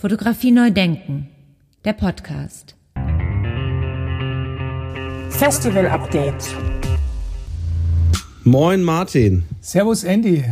Fotografie 0.00 0.50
neu 0.50 0.70
denken, 0.70 1.28
der 1.84 1.92
Podcast. 1.92 2.74
Festival 5.28 5.88
Update. 5.88 6.42
Moin 8.42 8.82
Martin. 8.82 9.42
Servus 9.60 10.04
Andy. 10.04 10.42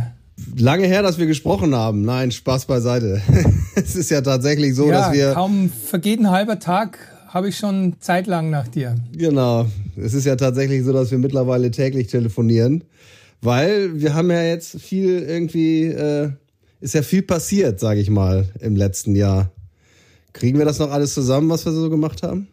Lange 0.55 0.85
her, 0.85 1.01
dass 1.01 1.17
wir 1.17 1.25
gesprochen 1.25 1.73
haben. 1.73 2.03
Nein, 2.03 2.29
Spaß 2.29 2.65
beiseite. 2.65 3.23
es 3.75 3.95
ist 3.95 4.11
ja 4.11 4.21
tatsächlich 4.21 4.75
so, 4.75 4.85
ja, 4.85 4.91
dass 4.91 5.13
wir. 5.13 5.33
Kaum 5.33 5.71
vergeht 5.71 6.19
ein 6.19 6.29
halber 6.29 6.59
Tag, 6.59 6.99
habe 7.29 7.49
ich 7.49 7.57
schon 7.57 7.95
zeitlang 7.99 8.51
nach 8.51 8.67
dir. 8.67 8.97
Genau. 9.17 9.65
Es 9.97 10.13
ist 10.13 10.25
ja 10.25 10.35
tatsächlich 10.35 10.83
so, 10.83 10.93
dass 10.93 11.09
wir 11.09 11.17
mittlerweile 11.17 11.71
täglich 11.71 12.05
telefonieren, 12.05 12.83
weil 13.41 13.99
wir 13.99 14.13
haben 14.13 14.29
ja 14.29 14.43
jetzt 14.43 14.79
viel 14.79 15.23
irgendwie, 15.23 15.85
äh, 15.85 16.33
ist 16.81 16.93
ja 16.93 17.01
viel 17.01 17.21
passiert, 17.21 17.79
sage 17.79 17.99
ich 17.99 18.09
mal, 18.09 18.47
im 18.59 18.75
letzten 18.75 19.15
Jahr. 19.15 19.51
Kriegen 20.33 20.57
wir 20.57 20.65
das 20.65 20.79
noch 20.79 20.91
alles 20.91 21.13
zusammen, 21.13 21.49
was 21.49 21.65
wir 21.65 21.71
so 21.71 21.89
gemacht 21.89 22.23
haben? 22.23 22.47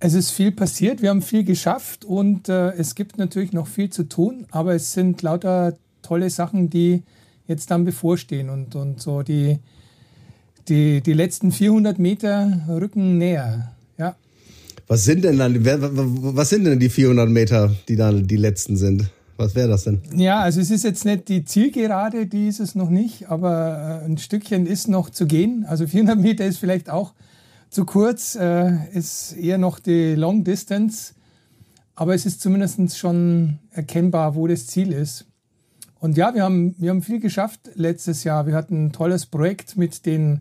Es 0.00 0.14
ist 0.14 0.30
viel 0.30 0.52
passiert, 0.52 1.02
wir 1.02 1.10
haben 1.10 1.22
viel 1.22 1.42
geschafft 1.42 2.04
und 2.04 2.48
äh, 2.48 2.70
es 2.74 2.94
gibt 2.94 3.18
natürlich 3.18 3.52
noch 3.52 3.66
viel 3.66 3.90
zu 3.90 4.04
tun, 4.04 4.46
aber 4.50 4.74
es 4.74 4.92
sind 4.92 5.22
lauter 5.22 5.76
tolle 6.02 6.30
Sachen, 6.30 6.70
die 6.70 7.02
jetzt 7.48 7.70
dann 7.70 7.84
bevorstehen 7.84 8.48
und, 8.48 8.76
und 8.76 9.00
so 9.00 9.22
die, 9.22 9.58
die, 10.68 11.00
die 11.00 11.12
letzten 11.14 11.50
400 11.50 11.98
Meter 11.98 12.62
rücken 12.68 13.18
näher. 13.18 13.72
Ja. 13.98 14.14
Was 14.86 15.04
sind 15.04 15.24
denn 15.24 15.38
dann, 15.38 15.64
was 15.64 16.50
sind 16.50 16.64
denn 16.64 16.78
die 16.78 16.90
400 16.90 17.28
Meter, 17.28 17.74
die 17.88 17.96
dann 17.96 18.28
die 18.28 18.36
letzten 18.36 18.76
sind? 18.76 19.10
Was 19.38 19.54
wäre 19.54 19.68
das 19.68 19.84
denn? 19.84 20.02
Ja, 20.16 20.40
also 20.40 20.60
es 20.60 20.72
ist 20.72 20.82
jetzt 20.82 21.04
nicht 21.04 21.28
die 21.28 21.44
Zielgerade, 21.44 22.26
die 22.26 22.48
ist 22.48 22.58
es 22.58 22.74
noch 22.74 22.90
nicht, 22.90 23.30
aber 23.30 24.02
äh, 24.02 24.04
ein 24.04 24.18
Stückchen 24.18 24.66
ist 24.66 24.88
noch 24.88 25.10
zu 25.10 25.26
gehen. 25.26 25.64
Also 25.68 25.86
400 25.86 26.18
Meter 26.18 26.44
ist 26.44 26.58
vielleicht 26.58 26.90
auch 26.90 27.14
zu 27.70 27.84
kurz, 27.84 28.34
äh, 28.34 28.72
ist 28.92 29.36
eher 29.36 29.56
noch 29.56 29.78
die 29.78 30.16
Long 30.16 30.42
Distance, 30.42 31.14
aber 31.94 32.14
es 32.14 32.26
ist 32.26 32.40
zumindest 32.40 32.98
schon 32.98 33.60
erkennbar, 33.70 34.34
wo 34.34 34.48
das 34.48 34.66
Ziel 34.66 34.92
ist. 34.92 35.26
Und 36.00 36.16
ja, 36.16 36.34
wir 36.34 36.42
haben, 36.42 36.74
wir 36.78 36.90
haben 36.90 37.02
viel 37.02 37.20
geschafft 37.20 37.60
letztes 37.74 38.24
Jahr. 38.24 38.48
Wir 38.48 38.54
hatten 38.54 38.86
ein 38.86 38.92
tolles 38.92 39.26
Projekt 39.26 39.76
mit 39.76 40.04
den 40.04 40.40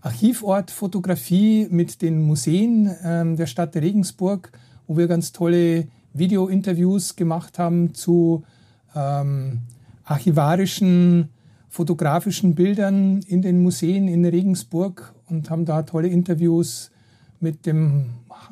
Archivort 0.00 0.72
Fotografie, 0.72 1.68
mit 1.70 2.02
den 2.02 2.22
Museen 2.22 2.92
ähm, 3.04 3.36
der 3.36 3.46
Stadt 3.46 3.76
Regensburg, 3.76 4.50
wo 4.88 4.96
wir 4.96 5.06
ganz 5.06 5.30
tolle 5.30 5.86
Video-Interviews 6.14 7.16
gemacht 7.16 7.58
haben 7.58 7.94
zu 7.94 8.44
ähm, 8.94 9.60
archivarischen, 10.04 11.28
fotografischen 11.68 12.54
Bildern 12.54 13.20
in 13.26 13.42
den 13.42 13.62
Museen 13.62 14.08
in 14.08 14.24
Regensburg 14.24 15.14
und 15.28 15.50
haben 15.50 15.64
da 15.64 15.82
tolle 15.82 16.08
Interviews 16.08 16.90
mit 17.40 17.66
dem 17.66 18.10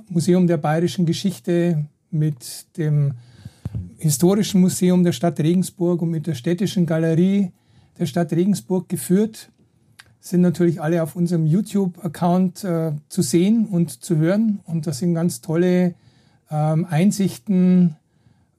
Museum 0.09 0.47
der 0.47 0.57
Bayerischen 0.57 1.07
Geschichte, 1.07 1.87
mit 2.11 2.77
dem 2.77 3.13
Historischen 3.99 4.61
Museum 4.61 5.05
der 5.05 5.13
Stadt 5.13 5.39
Regensburg 5.39 6.03
und 6.03 6.11
mit 6.11 6.27
der 6.27 6.35
Städtischen 6.35 6.87
Galerie 6.87 7.53
der 7.99 8.07
Stadt 8.07 8.33
Regensburg 8.33 8.89
geführt. 8.89 9.51
Sind 10.21 10.41
natürlich 10.41 10.81
alle 10.81 11.03
auf 11.03 11.17
unserem 11.17 11.47
YouTube-Account 11.47 12.65
äh, 12.65 12.93
zu 13.09 13.23
sehen 13.23 13.67
und 13.67 14.03
zu 14.03 14.17
hören. 14.17 14.61
Und 14.65 14.87
das 14.87 14.99
sind 14.99 15.15
ganz 15.15 15.41
tolle 15.41 15.95
ähm, 16.51 16.87
Einsichten 16.89 17.97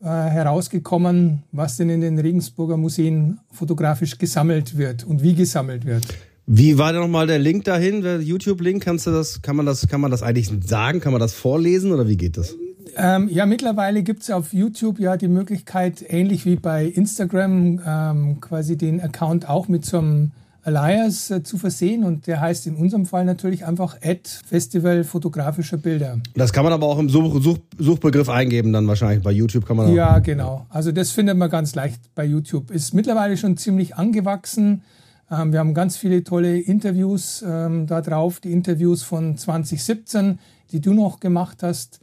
äh, 0.02 0.06
herausgekommen, 0.06 1.44
was 1.52 1.78
denn 1.78 1.90
in 1.90 2.02
den 2.02 2.18
Regensburger 2.18 2.78
Museen 2.78 3.40
fotografisch 3.52 4.18
gesammelt 4.18 4.78
wird 4.78 5.04
und 5.04 5.22
wie 5.22 5.36
gesammelt 5.36 5.86
wird. 5.86 6.08
Wie 6.48 6.78
war 6.78 6.92
denn 6.92 7.02
nochmal 7.02 7.28
der 7.28 7.40
Link 7.40 7.66
dahin, 7.66 8.02
der 8.02 8.20
YouTube-Link? 8.20 8.84
Kannst 8.84 9.08
du 9.08 9.12
das, 9.12 9.42
kann 9.42 9.56
man 9.56 9.66
das, 9.66 9.88
kann 9.88 10.02
man 10.02 10.12
das 10.12 10.24
eigentlich 10.24 10.52
sagen? 10.66 11.00
Kann 11.00 11.12
man 11.12 11.22
das 11.22 11.34
vorlesen 11.34 11.92
oder 11.92 12.08
wie 12.08 12.18
geht 12.18 12.38
das? 12.38 12.56
Ähm, 12.98 13.30
ja, 13.30 13.46
mittlerweile 13.46 14.04
gibt 14.04 14.24
es 14.24 14.32
auf 14.32 14.54
YouTube 14.54 15.00
ja 15.00 15.16
die 15.18 15.28
Möglichkeit, 15.28 16.04
ähnlich 16.08 16.46
wie 16.46 16.56
bei 16.56 16.86
Instagram, 16.86 17.80
ähm, 17.86 18.42
quasi 18.42 18.78
den 18.78 19.00
Account 19.00 19.48
auch 19.48 19.68
mit 19.68 19.86
so 19.86 20.00
einem 20.00 20.32
Alias 20.64 21.32
äh, 21.32 21.44
zu 21.44 21.58
versehen 21.58 22.04
und 22.04 22.28
der 22.28 22.40
heißt 22.40 22.68
in 22.68 22.76
unserem 22.76 23.06
Fall 23.06 23.26
natürlich 23.26 23.66
einfach 23.66 23.98
Ad 24.04 24.22
Festival 24.46 25.04
fotografischer 25.04 25.78
Bilder. 25.78 26.20
Das 26.36 26.54
kann 26.54 26.64
man 26.64 26.74
aber 26.74 26.88
auch 26.88 27.00
im 27.00 27.10
Such 27.10 27.42
Such 27.42 27.60
Suchbegriff 27.78 28.30
eingeben 28.30 28.72
dann 28.72 28.88
wahrscheinlich. 28.88 29.24
Bei 29.24 29.32
YouTube 29.32 29.66
kann 29.66 29.78
man 29.78 29.88
auch. 29.88 29.94
Ja, 29.94 30.20
genau. 30.20 30.66
Also 30.70 30.92
das 30.92 31.12
findet 31.12 31.38
man 31.38 31.50
ganz 31.50 31.74
leicht 31.74 32.00
bei 32.14 32.26
YouTube. 32.26 32.70
Ist 32.72 32.94
mittlerweile 32.94 33.38
schon 33.38 33.58
ziemlich 33.58 33.96
angewachsen. 33.96 34.84
Ähm, 35.32 35.52
wir 35.52 35.60
haben 35.60 35.74
ganz 35.74 35.98
viele 35.98 36.24
tolle 36.24 36.60
Interviews 36.60 37.44
ähm, 37.48 37.88
da 37.88 38.02
drauf. 38.02 38.40
Die 38.40 38.52
Interviews 38.52 39.02
von 39.02 39.38
2017, 39.38 40.40
die 40.72 40.82
du 40.82 40.94
noch 40.94 41.20
gemacht 41.20 41.64
hast, 41.64 42.00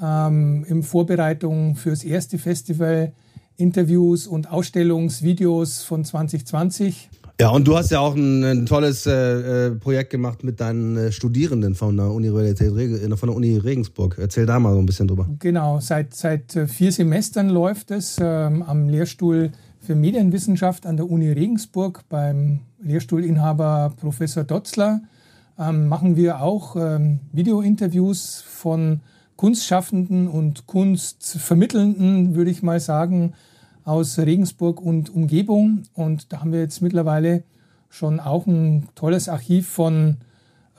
ähm, 0.00 0.64
in 0.68 0.82
Vorbereitung 0.82 1.76
fürs 1.76 2.04
erste 2.04 2.38
Festival. 2.38 3.12
Interviews 3.56 4.26
und 4.26 4.50
Ausstellungsvideos 4.50 5.82
von 5.82 6.04
2020. 6.04 7.10
Ja, 7.40 7.50
und 7.50 7.66
du 7.66 7.76
hast 7.76 7.90
ja 7.90 8.00
auch 8.00 8.14
ein, 8.14 8.44
ein 8.44 8.66
tolles 8.66 9.06
äh, 9.06 9.66
äh, 9.66 9.70
Projekt 9.72 10.10
gemacht 10.10 10.44
mit 10.44 10.60
deinen 10.60 10.96
äh, 10.96 11.12
Studierenden 11.12 11.74
von 11.74 11.96
der 11.96 12.10
Universität 12.10 12.74
Reg 12.74 13.18
von 13.18 13.28
der 13.28 13.36
Uni 13.36 13.56
Regensburg. 13.56 14.16
Erzähl 14.18 14.46
da 14.46 14.58
mal 14.58 14.74
so 14.74 14.78
ein 14.78 14.86
bisschen 14.86 15.08
drüber. 15.08 15.28
Genau, 15.38 15.80
seit, 15.80 16.14
seit 16.14 16.54
äh, 16.54 16.66
vier 16.66 16.92
Semestern 16.92 17.48
läuft 17.48 17.90
es 17.90 18.18
ähm, 18.20 18.62
am 18.62 18.88
Lehrstuhl 18.88 19.50
für 19.80 19.94
Medienwissenschaft 19.96 20.86
an 20.86 20.96
der 20.96 21.10
Uni 21.10 21.32
Regensburg 21.32 22.02
beim 22.08 22.60
Lehrstuhlinhaber 22.80 23.94
Professor 24.00 24.44
Dotzler. 24.44 25.00
Ähm, 25.58 25.88
machen 25.88 26.16
wir 26.16 26.40
auch 26.40 26.76
ähm, 26.76 27.20
Videointerviews 27.32 28.44
von 28.46 29.00
Kunstschaffenden 29.36 30.28
und 30.28 30.66
Kunstvermittelnden, 30.66 32.36
würde 32.36 32.50
ich 32.50 32.62
mal 32.62 32.78
sagen, 32.78 33.32
aus 33.84 34.18
Regensburg 34.18 34.80
und 34.80 35.10
Umgebung. 35.10 35.82
Und 35.94 36.32
da 36.32 36.40
haben 36.40 36.52
wir 36.52 36.60
jetzt 36.60 36.82
mittlerweile 36.82 37.44
schon 37.88 38.20
auch 38.20 38.46
ein 38.46 38.88
tolles 38.94 39.28
Archiv 39.28 39.68
von 39.68 40.18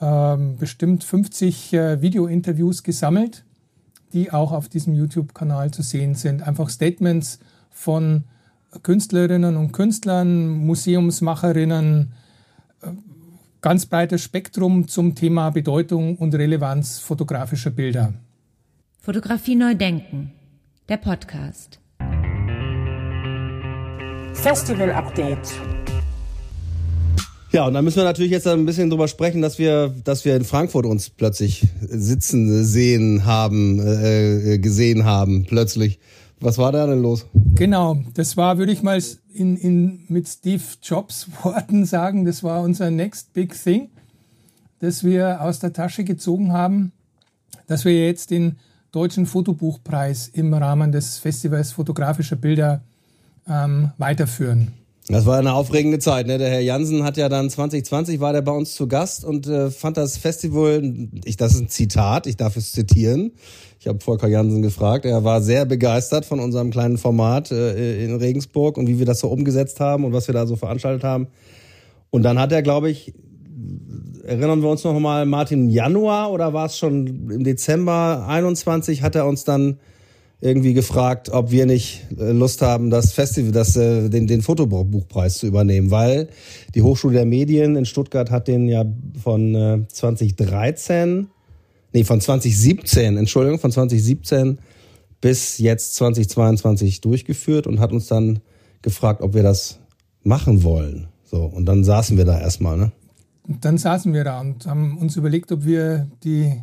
ähm, 0.01 0.57
bestimmt 0.57 1.03
50 1.03 1.73
äh, 1.73 2.01
Videointerviews 2.01 2.83
gesammelt, 2.83 3.45
die 4.11 4.31
auch 4.31 4.51
auf 4.51 4.67
diesem 4.67 4.93
YouTube-Kanal 4.93 5.71
zu 5.71 5.81
sehen 5.81 6.15
sind. 6.15 6.41
Einfach 6.41 6.69
Statements 6.69 7.39
von 7.69 8.23
Künstlerinnen 8.81 9.55
und 9.55 9.71
Künstlern, 9.71 10.47
Museumsmacherinnen, 10.47 12.13
äh, 12.81 12.87
ganz 13.61 13.85
breites 13.85 14.21
Spektrum 14.21 14.87
zum 14.87 15.15
Thema 15.15 15.51
Bedeutung 15.51 16.17
und 16.17 16.33
Relevanz 16.33 16.99
fotografischer 16.99 17.69
Bilder. 17.69 18.13
Fotografie 18.99 19.55
neu 19.55 19.75
denken, 19.75 20.31
der 20.89 20.97
Podcast. 20.97 21.82
Festival 24.43 24.91
Update. 24.91 25.53
Ja, 27.53 27.65
und 27.65 27.75
da 27.75 27.81
müssen 27.81 27.95
wir 27.95 28.03
natürlich 28.03 28.33
jetzt 28.33 28.45
ein 28.45 28.65
bisschen 28.65 28.89
drüber 28.89 29.07
sprechen, 29.07 29.41
dass 29.41 29.57
wir, 29.57 29.95
dass 30.03 30.25
wir 30.25 30.35
in 30.35 30.43
Frankfurt 30.43 30.85
uns 30.85 31.09
plötzlich 31.09 31.65
sitzen 31.79 32.65
sehen 32.65 33.23
haben, 33.23 33.79
äh, 33.79 34.59
gesehen 34.59 35.05
haben, 35.05 35.45
plötzlich. 35.47 35.97
Was 36.41 36.57
war 36.57 36.73
da 36.73 36.85
denn 36.87 37.01
los? 37.01 37.25
Genau, 37.55 38.03
das 38.15 38.35
war, 38.35 38.57
würde 38.57 38.73
ich 38.73 38.83
mal 38.83 39.01
in, 39.33 39.55
in, 39.55 40.03
mit 40.09 40.27
Steve 40.27 40.61
Jobs 40.81 41.29
Worten 41.43 41.85
sagen, 41.85 42.25
das 42.25 42.43
war 42.43 42.63
unser 42.63 42.91
Next 42.91 43.31
Big 43.31 43.53
Thing, 43.53 43.91
das 44.79 45.05
wir 45.05 45.39
aus 45.41 45.59
der 45.59 45.71
Tasche 45.71 46.03
gezogen 46.03 46.51
haben, 46.51 46.91
dass 47.67 47.85
wir 47.85 48.07
jetzt 48.07 48.29
den 48.29 48.57
Deutschen 48.91 49.25
Fotobuchpreis 49.25 50.27
im 50.27 50.53
Rahmen 50.53 50.91
des 50.91 51.17
Festivals 51.17 51.71
fotografischer 51.71 52.35
Bilder 52.35 52.83
ähm, 53.47 53.91
weiterführen. 53.97 54.73
Das 55.09 55.25
war 55.25 55.37
eine 55.37 55.53
aufregende 55.53 55.99
Zeit. 55.99 56.27
Ne? 56.27 56.37
Der 56.37 56.49
Herr 56.49 56.61
Jansen 56.61 57.03
hat 57.03 57.17
ja 57.17 57.27
dann 57.27 57.49
2020 57.49 58.21
war 58.21 58.31
der 58.31 58.41
bei 58.41 58.53
uns 58.53 58.73
zu 58.73 58.87
Gast 58.87 59.25
und 59.25 59.47
äh, 59.47 59.69
fand 59.69 59.97
das 59.97 60.17
Festival, 60.17 60.81
ich, 61.25 61.35
das 61.35 61.55
ist 61.55 61.59
ein 61.59 61.67
Zitat, 61.67 62.25
ich 62.25 62.37
darf 62.37 62.55
es 62.55 62.71
zitieren. 62.71 63.33
Ich 63.81 63.87
habe 63.87 63.99
Volker 63.99 64.29
Jansen 64.29 64.61
gefragt. 64.61 65.03
Er 65.03 65.25
war 65.25 65.41
sehr 65.41 65.65
begeistert 65.65 66.23
von 66.23 66.39
unserem 66.39 66.71
kleinen 66.71 66.97
Format 66.97 67.51
äh, 67.51 68.05
in 68.05 68.15
Regensburg 68.15 68.77
und 68.77 68.87
wie 68.87 68.97
wir 68.97 69.05
das 69.05 69.19
so 69.19 69.27
umgesetzt 69.27 69.81
haben 69.81 70.05
und 70.05 70.13
was 70.13 70.27
wir 70.27 70.33
da 70.33 70.47
so 70.47 70.55
veranstaltet 70.55 71.03
haben. 71.03 71.27
Und 72.09 72.23
dann 72.23 72.39
hat 72.39 72.53
er, 72.53 72.61
glaube 72.61 72.89
ich, 72.89 73.13
erinnern 74.23 74.61
wir 74.61 74.69
uns 74.69 74.85
noch 74.85 74.97
mal, 74.97 75.25
Martin, 75.25 75.69
Januar 75.69 76.31
oder 76.31 76.53
war 76.53 76.67
es 76.67 76.77
schon 76.77 77.29
im 77.29 77.43
Dezember 77.43 78.25
21, 78.27 79.01
hat 79.01 79.15
er 79.15 79.25
uns 79.25 79.43
dann 79.43 79.79
irgendwie 80.43 80.73
gefragt, 80.73 81.29
ob 81.29 81.51
wir 81.51 81.65
nicht 81.65 82.05
äh, 82.19 82.31
Lust 82.31 82.61
haben, 82.61 82.89
das 82.89 83.13
Festival, 83.13 83.53
das, 83.53 83.77
äh, 83.77 84.09
den, 84.09 84.27
den 84.27 84.41
Fotobuchpreis 84.41 85.37
zu 85.37 85.47
übernehmen, 85.47 85.89
weil 85.89 86.27
die 86.75 86.81
Hochschule 86.81 87.13
der 87.13 87.25
Medien 87.25 87.77
in 87.77 87.85
Stuttgart 87.85 88.29
hat 88.29 88.49
den 88.49 88.67
ja 88.67 88.83
von 89.23 89.85
2013, 89.87 91.19
äh, 91.19 91.25
nee, 91.93 92.03
von 92.03 92.19
2017, 92.19 93.15
Entschuldigung, 93.15 93.57
von 93.57 93.71
2017 93.71 94.57
bis 95.21 95.59
jetzt 95.59 95.95
2022 95.95 96.99
durchgeführt 96.99 97.65
und 97.65 97.79
hat 97.79 97.93
uns 97.93 98.07
dann 98.07 98.39
gefragt, 98.81 99.21
ob 99.21 99.35
wir 99.35 99.43
das 99.43 99.79
machen 100.23 100.63
wollen. 100.63 101.07
So, 101.23 101.45
und 101.45 101.65
dann 101.65 101.85
saßen 101.85 102.17
wir 102.17 102.25
da 102.25 102.37
erstmal, 102.37 102.77
ne? 102.77 102.91
dann 103.47 103.77
saßen 103.77 104.13
wir 104.13 104.25
da 104.25 104.41
und 104.41 104.65
haben 104.65 104.97
uns 104.97 105.15
überlegt, 105.15 105.53
ob 105.53 105.63
wir 105.63 106.09
die, 106.25 106.61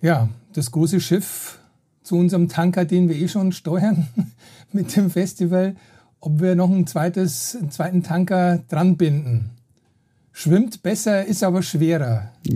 ja, 0.00 0.28
das 0.52 0.72
große 0.72 1.00
Schiff 1.00 1.60
zu 2.06 2.16
unserem 2.16 2.48
Tanker, 2.48 2.84
den 2.84 3.08
wir 3.08 3.16
eh 3.16 3.26
schon 3.26 3.50
steuern 3.50 4.06
mit 4.72 4.94
dem 4.94 5.10
Festival, 5.10 5.74
ob 6.20 6.40
wir 6.40 6.54
noch 6.54 6.70
ein 6.70 6.86
zweites, 6.86 7.56
einen 7.60 7.72
zweiten 7.72 8.04
Tanker 8.04 8.60
dran 8.68 8.96
binden. 8.96 9.50
Schwimmt 10.32 10.84
besser, 10.84 11.24
ist 11.24 11.42
aber 11.42 11.62
schwerer. 11.62 12.30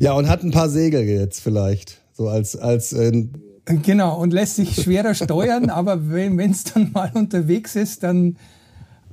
ja, 0.00 0.12
und 0.14 0.28
hat 0.28 0.42
ein 0.42 0.50
paar 0.50 0.68
Segel 0.68 1.04
jetzt 1.04 1.40
vielleicht. 1.40 2.00
So 2.12 2.28
als, 2.28 2.56
als 2.56 2.92
äh 2.92 3.28
Genau, 3.64 4.18
und 4.18 4.32
lässt 4.32 4.56
sich 4.56 4.74
schwerer 4.74 5.14
steuern, 5.14 5.70
aber 5.70 6.10
wenn 6.10 6.40
es 6.40 6.64
dann 6.64 6.90
mal 6.90 7.12
unterwegs 7.14 7.76
ist, 7.76 8.02
dann 8.02 8.36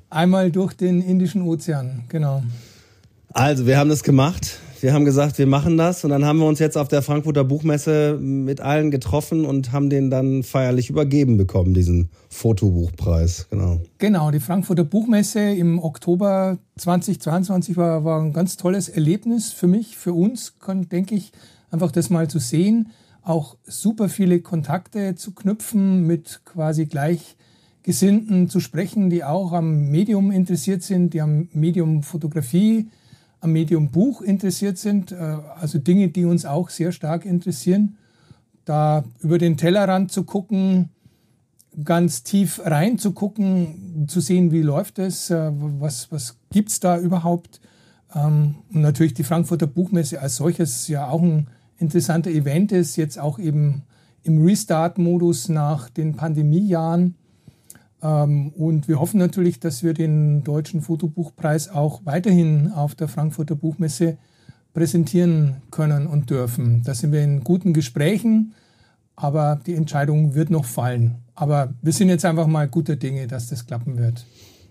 einmal 0.09 0.51
durch 0.51 0.73
den 0.73 1.03
Indischen 1.03 1.43
Ozean. 1.43 2.05
Genau. 2.09 2.41
Also, 3.31 3.67
wir 3.67 3.77
haben 3.77 3.89
das 3.89 4.01
gemacht 4.01 4.57
wir 4.81 4.93
haben 4.93 5.05
gesagt, 5.05 5.37
wir 5.37 5.47
machen 5.47 5.77
das 5.77 6.03
und 6.03 6.09
dann 6.09 6.25
haben 6.25 6.39
wir 6.39 6.45
uns 6.45 6.59
jetzt 6.59 6.77
auf 6.77 6.87
der 6.87 7.01
Frankfurter 7.01 7.43
Buchmesse 7.43 8.17
mit 8.19 8.61
allen 8.61 8.91
getroffen 8.91 9.45
und 9.45 9.71
haben 9.71 9.89
den 9.89 10.09
dann 10.09 10.43
feierlich 10.43 10.89
übergeben 10.89 11.37
bekommen, 11.37 11.73
diesen 11.73 12.09
Fotobuchpreis. 12.29 13.47
Genau. 13.49 13.81
Genau, 13.97 14.31
die 14.31 14.39
Frankfurter 14.39 14.83
Buchmesse 14.83 15.39
im 15.39 15.79
Oktober 15.79 16.57
2022 16.77 17.77
war, 17.77 18.03
war 18.03 18.21
ein 18.21 18.33
ganz 18.33 18.57
tolles 18.57 18.89
Erlebnis 18.89 19.51
für 19.51 19.67
mich, 19.67 19.97
für 19.97 20.13
uns, 20.13 20.53
denke 20.91 21.15
ich, 21.15 21.31
einfach 21.71 21.91
das 21.91 22.09
mal 22.09 22.29
zu 22.29 22.39
sehen, 22.39 22.89
auch 23.21 23.57
super 23.65 24.09
viele 24.09 24.41
Kontakte 24.41 25.15
zu 25.15 25.33
knüpfen, 25.33 26.07
mit 26.07 26.41
quasi 26.45 26.85
Gleichgesinnten 26.85 28.49
zu 28.49 28.59
sprechen, 28.59 29.09
die 29.09 29.23
auch 29.23 29.51
am 29.51 29.89
Medium 29.89 30.31
interessiert 30.31 30.83
sind, 30.83 31.13
die 31.13 31.21
am 31.21 31.49
Medium 31.53 32.03
Fotografie 32.03 32.87
am 33.41 33.51
Medium 33.53 33.89
Buch 33.89 34.21
interessiert 34.21 34.77
sind, 34.77 35.11
äh, 35.11 35.15
also 35.15 35.79
Dinge, 35.79 36.09
die 36.09 36.25
uns 36.25 36.45
auch 36.45 36.69
sehr 36.69 36.91
stark 36.91 37.25
interessieren, 37.25 37.97
da 38.65 39.03
über 39.19 39.37
den 39.37 39.57
Tellerrand 39.57 40.11
zu 40.11 40.23
gucken, 40.23 40.89
ganz 41.83 42.23
tief 42.23 42.61
rein 42.63 42.97
zu 42.97 43.13
gucken, 43.13 44.05
zu 44.07 44.19
sehen, 44.19 44.51
wie 44.51 44.61
läuft 44.61 44.99
es, 44.99 45.29
äh, 45.29 45.51
was, 45.53 46.11
was 46.11 46.37
gibt 46.51 46.69
es 46.69 46.79
da 46.79 46.99
überhaupt. 46.99 47.61
Ähm, 48.13 48.55
und 48.73 48.81
natürlich 48.81 49.13
die 49.13 49.23
Frankfurter 49.23 49.67
Buchmesse 49.67 50.21
als 50.21 50.35
solches 50.35 50.87
ja 50.87 51.07
auch 51.07 51.21
ein 51.21 51.47
interessanter 51.77 52.31
Event 52.31 52.71
ist, 52.71 52.95
jetzt 52.95 53.19
auch 53.19 53.39
eben 53.39 53.83
im 54.23 54.43
Restart-Modus 54.45 55.49
nach 55.49 55.89
den 55.89 56.15
Pandemiejahren. 56.15 57.15
Ähm, 58.01 58.49
und 58.49 58.87
wir 58.87 58.99
hoffen 58.99 59.19
natürlich, 59.19 59.59
dass 59.59 59.83
wir 59.83 59.93
den 59.93 60.43
Deutschen 60.43 60.81
Fotobuchpreis 60.81 61.69
auch 61.69 62.01
weiterhin 62.05 62.71
auf 62.73 62.95
der 62.95 63.07
Frankfurter 63.07 63.55
Buchmesse 63.55 64.17
präsentieren 64.73 65.57
können 65.71 66.07
und 66.07 66.29
dürfen. 66.29 66.83
Da 66.85 66.93
sind 66.93 67.11
wir 67.11 67.23
in 67.23 67.43
guten 67.43 67.73
Gesprächen, 67.73 68.53
aber 69.15 69.59
die 69.65 69.75
Entscheidung 69.75 70.35
wird 70.35 70.49
noch 70.49 70.65
fallen. 70.65 71.15
Aber 71.35 71.73
wir 71.81 71.93
sind 71.93 72.09
jetzt 72.09 72.25
einfach 72.25 72.47
mal 72.47 72.67
guter 72.67 72.95
Dinge, 72.95 73.27
dass 73.27 73.47
das 73.47 73.65
klappen 73.65 73.97
wird. 73.97 74.25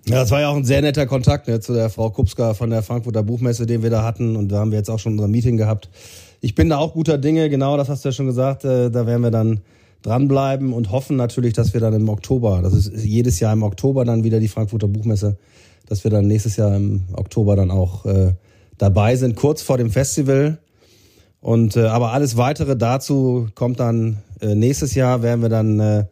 Ja, 0.06 0.16
das 0.20 0.30
war 0.30 0.40
ja 0.40 0.48
auch 0.48 0.56
ein 0.56 0.64
sehr 0.64 0.80
netter 0.80 1.06
Kontakt 1.06 1.48
ne, 1.48 1.60
zu 1.60 1.74
der 1.74 1.90
Frau 1.90 2.08
Kupska 2.10 2.54
von 2.54 2.70
der 2.70 2.82
Frankfurter 2.82 3.22
Buchmesse, 3.22 3.66
den 3.66 3.82
wir 3.82 3.90
da 3.90 4.04
hatten. 4.04 4.36
Und 4.36 4.48
da 4.48 4.60
haben 4.60 4.70
wir 4.70 4.78
jetzt 4.78 4.88
auch 4.88 4.98
schon 4.98 5.14
unser 5.14 5.28
Meeting 5.28 5.56
gehabt. 5.56 5.90
Ich 6.40 6.54
bin 6.54 6.68
da 6.68 6.78
auch 6.78 6.94
guter 6.94 7.18
Dinge, 7.18 7.50
genau, 7.50 7.76
das 7.76 7.88
hast 7.88 8.04
du 8.04 8.08
ja 8.08 8.12
schon 8.12 8.26
gesagt. 8.26 8.64
Äh, 8.64 8.90
da 8.90 9.06
werden 9.06 9.22
wir 9.22 9.30
dann 9.30 9.60
dranbleiben 10.02 10.72
und 10.72 10.90
hoffen 10.90 11.16
natürlich, 11.16 11.54
dass 11.54 11.74
wir 11.74 11.80
dann 11.80 11.94
im 11.94 12.08
Oktober, 12.08 12.60
das 12.62 12.72
ist 12.72 13.04
jedes 13.04 13.40
Jahr 13.40 13.52
im 13.52 13.62
Oktober 13.62 14.04
dann 14.04 14.24
wieder 14.24 14.40
die 14.40 14.48
Frankfurter 14.48 14.88
Buchmesse, 14.88 15.36
dass 15.86 16.04
wir 16.04 16.10
dann 16.10 16.26
nächstes 16.26 16.56
Jahr 16.56 16.74
im 16.76 17.04
Oktober 17.14 17.56
dann 17.56 17.70
auch 17.70 18.06
äh, 18.06 18.34
dabei 18.76 19.16
sind, 19.16 19.36
kurz 19.36 19.62
vor 19.62 19.78
dem 19.78 19.90
Festival. 19.90 20.58
Und 21.40 21.76
äh, 21.76 21.86
aber 21.86 22.12
alles 22.12 22.36
weitere 22.36 22.76
dazu 22.76 23.48
kommt 23.54 23.80
dann 23.80 24.18
äh, 24.40 24.54
nächstes 24.54 24.94
Jahr, 24.94 25.22
werden 25.22 25.42
wir 25.42 25.48
dann 25.48 25.80
äh, 25.80 26.04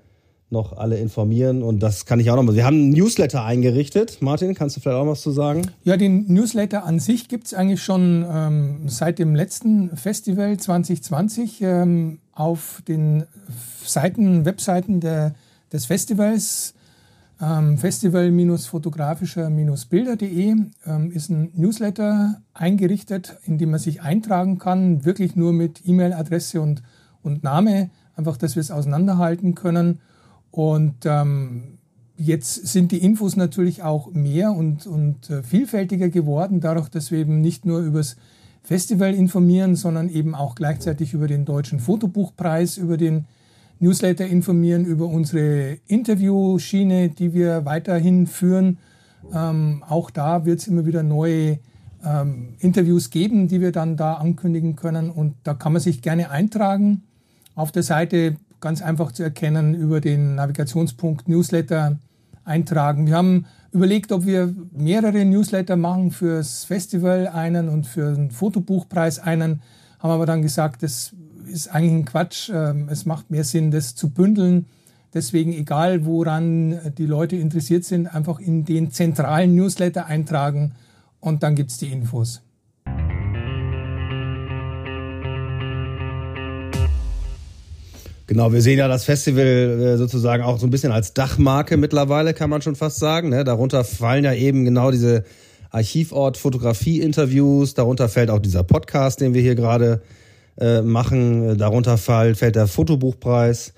noch 0.51 0.77
alle 0.77 0.97
informieren 0.97 1.63
und 1.63 1.81
das 1.81 2.07
kann 2.07 2.21
ich 2.21 2.31
auch 2.31 2.37
noch 2.37 2.45
mal. 2.45 2.55
Wir 2.55 2.65
haben 2.65 2.77
einen 2.77 2.91
Newsletter 2.91 3.45
eingerichtet. 3.45 4.19
Martin, 4.21 4.55
kannst 4.55 4.77
du 4.77 4.81
vielleicht 4.81 4.97
auch 4.97 5.07
was 5.07 5.21
zu 5.21 5.33
sagen? 5.33 5.63
Ja, 5.83 5.97
den 5.97 6.33
Newsletter 6.33 6.85
an 6.85 7.01
sich 7.01 7.29
gibt 7.29 7.47
es 7.47 7.55
eigentlich 7.55 7.83
schon 7.83 8.25
ähm, 8.31 8.83
seit 8.87 9.19
dem 9.19 9.35
letzten 9.35 9.97
Festival 9.97 10.57
2020 10.57 11.63
ähm, 11.63 12.19
auf 12.37 12.83
den 12.87 13.25
Seiten, 13.85 14.45
Webseiten 14.45 15.01
der, 15.01 15.35
des 15.73 15.87
Festivals. 15.87 16.75
Ähm, 17.41 17.77
Festival-fotografischer-bilder.de 17.77 20.55
ähm, 20.87 21.11
ist 21.11 21.29
ein 21.29 21.51
Newsletter 21.55 22.41
eingerichtet, 22.55 23.37
in 23.45 23.59
dem 23.59 23.73
man 23.73 23.81
sich 23.81 24.01
eintragen 24.01 24.59
kann, 24.59 25.05
wirklich 25.05 25.37
nur 25.37 25.53
mit 25.53 25.87
E-Mail-Adresse 25.87 26.63
und, 26.63 26.83
und 27.23 27.43
Name, 27.43 27.91
einfach, 28.15 28.39
dass 28.39 28.57
wir 28.57 28.61
es 28.61 28.71
auseinanderhalten 28.71 29.55
können. 29.55 30.01
Und 30.51 31.05
ähm, 31.05 31.77
jetzt 32.17 32.67
sind 32.67 32.91
die 32.93 33.05
Infos 33.05 33.37
natürlich 33.37 33.83
auch 33.83 34.11
mehr 34.13 34.53
und, 34.53 34.87
und 34.87 35.29
äh, 35.29 35.43
vielfältiger 35.43 36.09
geworden, 36.09 36.61
dadurch, 36.61 36.89
dass 36.89 37.11
wir 37.11 37.19
eben 37.19 37.43
nicht 37.43 37.67
nur 37.67 37.81
übers 37.81 38.17
Festival 38.67 39.15
informieren, 39.15 39.77
sondern 39.77 40.09
eben 40.09 40.35
auch 40.35 40.57
gleichzeitig 40.57 41.15
über 41.15 41.29
den 41.29 41.45
Deutschen 41.45 41.79
Fotobuchpreis, 41.79 42.79
über 42.79 42.97
den 42.97 43.27
Newsletter 43.79 44.27
informieren, 44.27 44.85
über 44.85 45.07
unsere 45.07 45.79
Interviewschiene, 45.87 47.11
die 47.11 47.33
wir 47.33 47.65
weiterhin 47.65 48.27
führen. 48.27 48.79
Ähm, 49.33 49.85
auch 49.89 50.11
da 50.11 50.45
wird 50.47 50.59
es 50.59 50.67
immer 50.67 50.85
wieder 50.85 51.05
neue 51.05 51.61
ähm, 52.05 52.55
Interviews 52.59 53.11
geben, 53.11 53.47
die 53.47 53.61
wir 53.61 53.71
dann 53.71 53.97
da 53.97 54.15
ankündigen 54.15 54.75
können. 54.75 55.11
Und 55.11 55.37
da 55.45 55.55
kann 55.55 55.73
man 55.73 55.81
sich 55.81 56.03
gerne 56.03 56.31
eintragen. 56.31 57.05
Auf 57.55 57.71
der 57.71 57.85
Seite 57.85 58.35
ganz 58.61 58.83
einfach 58.83 59.13
zu 59.13 59.23
erkennen 59.23 59.75
über 59.75 60.01
den 60.01 60.35
Navigationspunkt 60.35 61.29
Newsletter 61.29 61.99
eintragen. 62.45 63.07
Wir 63.07 63.15
haben 63.15 63.47
überlegt, 63.77 64.11
ob 64.11 64.25
wir 64.25 64.55
mehrere 64.73 65.25
Newsletter 65.25 65.77
machen 65.77 66.11
fürs 66.11 66.65
Festival 66.65 67.29
einen 67.29 67.69
und 67.69 67.87
für 67.87 68.15
den 68.15 68.31
Fotobuchpreis 68.31 69.19
einen, 69.19 69.61
haben 69.99 70.11
aber 70.11 70.27
dann 70.27 70.43
gesagt, 70.43 70.83
das 70.83 71.13
ist 71.47 71.69
eigentlich 71.69 71.93
ein 71.93 72.05
Quatsch. 72.07 72.51
Ähm, 72.53 72.89
es 72.91 73.05
macht 73.05 73.31
mehr 73.31 73.45
Sinn, 73.45 73.71
das 73.71 73.95
zu 73.95 74.11
bündeln. 74.11 74.67
Deswegen, 75.13 75.53
egal 75.53 76.05
woran 76.05 76.93
die 76.97 77.07
Leute 77.07 77.37
interessiert 77.37 77.85
sind, 77.85 78.07
einfach 78.07 78.39
in 78.41 78.65
den 78.65 78.91
zentralen 78.91 79.55
Newsletter 79.55 80.07
eintragen 80.07 80.73
und 81.21 81.43
dann 81.43 81.55
gibt 81.55 81.71
es 81.71 81.79
die 81.79 81.93
Infos. 81.93 82.43
Genau, 88.29 88.53
wir 88.53 88.61
sehen 88.61 88.79
ja 88.79 88.89
das 88.89 89.05
Festival 89.05 89.45
äh, 89.45 89.97
sozusagen 89.97 90.43
auch 90.43 90.59
so 90.59 90.67
ein 90.67 90.71
bisschen 90.71 90.91
als 90.91 91.15
Dachmarke 91.15 91.77
mittlerweile, 91.77 92.35
kann 92.35 92.51
man 92.51 92.61
schon 92.61 92.75
fast 92.75 92.99
sagen. 92.99 93.29
Ne? 93.29 93.45
Darunter 93.45 93.85
fallen 93.85 94.25
ja 94.25 94.35
eben 94.35 94.65
genau 94.65 94.91
diese 94.91 95.23
Archivort 95.71 96.37
Fotografie-Interviews, 96.37 97.75
darunter 97.75 98.09
fällt 98.09 98.31
auch 98.31 98.41
dieser 98.41 98.65
Podcast, 98.65 99.21
den 99.21 99.33
wir 99.33 99.43
hier 99.43 99.55
gerade 99.55 100.03
äh, 100.59 100.83
machen, 100.83 101.57
darunter 101.57 101.99
fällt, 101.99 102.37
fällt 102.37 102.57
der 102.57 102.67
Fotobuchpreis 102.67 103.75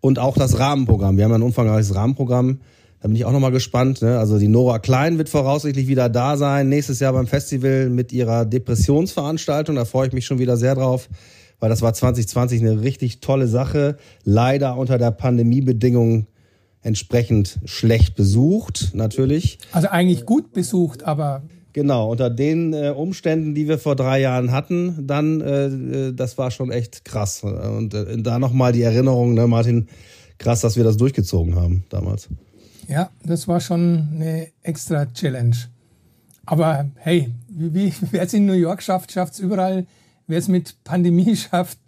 und 0.00 0.20
auch 0.20 0.36
das 0.36 0.60
Rahmenprogramm. 0.60 1.16
Wir 1.16 1.24
haben 1.24 1.32
ein 1.32 1.42
umfangreiches 1.42 1.94
Rahmenprogramm. 1.94 2.60
Da 3.00 3.08
bin 3.08 3.16
ich 3.16 3.24
auch 3.24 3.32
nochmal 3.32 3.52
gespannt. 3.52 4.02
Ne? 4.02 4.16
Also 4.18 4.38
die 4.38 4.48
Nora 4.48 4.78
Klein 4.78 5.18
wird 5.18 5.28
voraussichtlich 5.28 5.88
wieder 5.88 6.08
da 6.08 6.36
sein, 6.36 6.68
nächstes 6.68 7.00
Jahr 7.00 7.14
beim 7.14 7.26
Festival 7.26 7.90
mit 7.90 8.12
ihrer 8.12 8.44
Depressionsveranstaltung. 8.44 9.74
Da 9.74 9.84
freue 9.84 10.06
ich 10.06 10.12
mich 10.12 10.26
schon 10.26 10.38
wieder 10.38 10.56
sehr 10.56 10.76
drauf 10.76 11.08
weil 11.60 11.70
das 11.70 11.82
war 11.82 11.92
2020 11.92 12.60
eine 12.60 12.82
richtig 12.82 13.20
tolle 13.20 13.48
Sache. 13.48 13.96
Leider 14.24 14.76
unter 14.76 14.98
der 14.98 15.10
Pandemiebedingung 15.10 16.26
entsprechend 16.82 17.58
schlecht 17.64 18.14
besucht, 18.14 18.90
natürlich. 18.94 19.58
Also 19.72 19.88
eigentlich 19.88 20.24
gut 20.24 20.52
besucht, 20.52 21.04
aber 21.04 21.42
Genau, 21.74 22.10
unter 22.10 22.30
den 22.30 22.72
äh, 22.72 22.90
Umständen, 22.90 23.54
die 23.54 23.68
wir 23.68 23.78
vor 23.78 23.94
drei 23.94 24.20
Jahren 24.20 24.50
hatten, 24.50 25.06
dann, 25.06 25.40
äh, 25.40 25.66
äh 25.66 26.12
das 26.12 26.36
war 26.36 26.50
schon 26.50 26.72
echt 26.72 27.04
krass. 27.04 27.44
Und 27.44 27.94
äh, 27.94 28.20
da 28.20 28.38
nochmal 28.38 28.72
die 28.72 28.82
Erinnerung, 28.82 29.34
ne, 29.34 29.46
Martin, 29.46 29.86
krass, 30.38 30.62
dass 30.62 30.76
wir 30.76 30.82
das 30.82 30.96
durchgezogen 30.96 31.54
haben 31.54 31.84
damals. 31.88 32.28
Ja, 32.88 33.10
das 33.22 33.46
war 33.46 33.60
schon 33.60 34.08
eine 34.14 34.48
extra 34.62 35.06
Challenge. 35.06 35.56
Aber 36.46 36.86
hey, 36.96 37.30
wie, 37.48 37.92
wer 38.10 38.22
es 38.22 38.32
in 38.32 38.46
New 38.46 38.54
York 38.54 38.82
schafft, 38.82 39.12
schafft 39.12 39.34
es 39.34 39.38
überall 39.38 39.86
Wer 40.28 40.38
es 40.38 40.46
mit 40.46 40.84
Pandemie 40.84 41.34
schafft, 41.36 41.78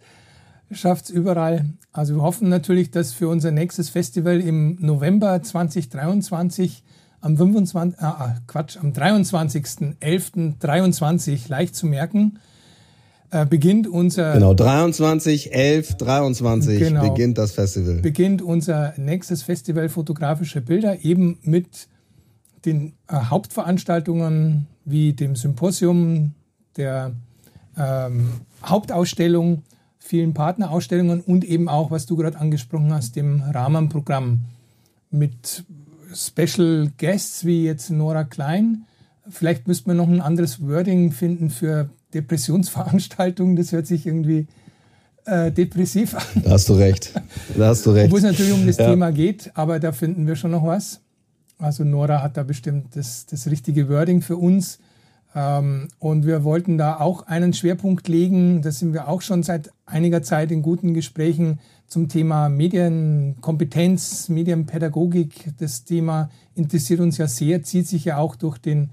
schafft 0.71 1.05
es 1.05 1.11
überall. 1.11 1.69
Also 1.93 2.15
wir 2.15 2.21
hoffen 2.21 2.49
natürlich, 2.49 2.91
dass 2.91 3.13
für 3.13 3.29
unser 3.29 3.51
nächstes 3.51 3.89
Festival 3.89 4.41
im 4.41 4.75
November 4.81 5.41
2023 5.41 6.83
am 7.21 7.37
25, 7.37 8.01
ah, 8.01 8.17
ah, 8.19 8.35
Quatsch, 8.47 8.75
am 8.77 8.91
23.11.23 8.93 11.49
leicht 11.49 11.75
zu 11.75 11.85
merken, 11.85 12.39
äh, 13.29 13.45
beginnt 13.45 13.87
unser 13.87 14.33
Genau, 14.33 14.55
23 14.55 15.53
11 15.53 15.97
23 15.97 16.79
genau, 16.79 17.07
beginnt 17.07 17.37
das 17.37 17.51
Festival. 17.51 18.01
Beginnt 18.01 18.41
unser 18.41 18.95
nächstes 18.97 19.43
Festival 19.43 19.87
fotografische 19.89 20.61
Bilder 20.61 21.05
eben 21.05 21.37
mit 21.43 21.87
den 22.65 22.93
äh, 23.07 23.13
Hauptveranstaltungen 23.15 24.65
wie 24.83 25.13
dem 25.13 25.35
Symposium, 25.35 26.33
der 26.75 27.13
ähm, 27.77 28.29
Hauptausstellung, 28.63 29.63
vielen 29.99 30.33
Partnerausstellungen 30.33 31.21
und 31.21 31.43
eben 31.43 31.69
auch, 31.69 31.91
was 31.91 32.05
du 32.05 32.15
gerade 32.15 32.39
angesprochen 32.39 32.93
hast, 32.93 33.15
dem 33.15 33.41
Rahmenprogramm 33.41 34.41
mit 35.09 35.63
Special 36.13 36.91
Guests 36.97 37.45
wie 37.45 37.65
jetzt 37.65 37.89
Nora 37.89 38.23
Klein. 38.23 38.85
Vielleicht 39.29 39.67
müsste 39.67 39.89
man 39.89 39.97
noch 39.97 40.07
ein 40.07 40.21
anderes 40.21 40.65
Wording 40.65 41.11
finden 41.11 41.49
für 41.49 41.89
Depressionsveranstaltungen. 42.13 43.55
Das 43.55 43.71
hört 43.71 43.87
sich 43.87 44.05
irgendwie 44.05 44.47
äh, 45.25 45.51
depressiv 45.51 46.15
an. 46.15 46.43
Da 46.43 46.51
hast 46.51 46.67
du 46.69 46.73
recht. 46.73 47.13
Da 47.55 47.67
hast 47.67 47.85
du 47.85 47.91
recht. 47.91 48.07
Obwohl 48.07 48.19
es 48.19 48.25
natürlich 48.25 48.53
um 48.53 48.65
das 48.65 48.77
ja. 48.77 48.89
Thema 48.89 49.11
geht, 49.11 49.51
aber 49.53 49.79
da 49.79 49.91
finden 49.91 50.27
wir 50.27 50.35
schon 50.35 50.51
noch 50.51 50.65
was. 50.65 51.01
Also 51.57 51.83
Nora 51.83 52.21
hat 52.23 52.37
da 52.37 52.43
bestimmt 52.43 52.95
das, 52.95 53.27
das 53.27 53.47
richtige 53.47 53.87
Wording 53.87 54.21
für 54.21 54.37
uns. 54.37 54.79
Ähm, 55.33 55.87
und 55.99 56.25
wir 56.25 56.43
wollten 56.43 56.77
da 56.77 56.99
auch 56.99 57.27
einen 57.27 57.53
Schwerpunkt 57.53 58.07
legen. 58.07 58.61
Da 58.61 58.71
sind 58.71 58.93
wir 58.93 59.07
auch 59.07 59.21
schon 59.21 59.43
seit 59.43 59.71
einiger 59.85 60.21
Zeit 60.21 60.51
in 60.51 60.61
guten 60.61 60.93
Gesprächen 60.93 61.59
zum 61.87 62.09
Thema 62.09 62.49
Medienkompetenz, 62.49 64.29
Medienpädagogik. 64.29 65.51
Das 65.57 65.83
Thema 65.83 66.29
interessiert 66.55 66.99
uns 66.99 67.17
ja 67.17 67.27
sehr, 67.27 67.63
zieht 67.63 67.87
sich 67.87 68.05
ja 68.05 68.17
auch 68.17 68.35
durch 68.35 68.57
den 68.57 68.91